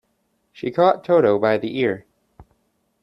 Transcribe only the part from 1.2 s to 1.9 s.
by the